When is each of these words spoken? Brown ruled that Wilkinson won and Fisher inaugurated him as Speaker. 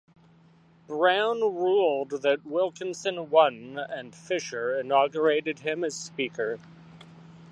Brown 0.87 1.41
ruled 1.41 2.23
that 2.23 2.43
Wilkinson 2.43 3.29
won 3.29 3.77
and 3.77 4.15
Fisher 4.15 4.79
inaugurated 4.79 5.59
him 5.59 5.83
as 5.83 5.93
Speaker. 5.95 6.57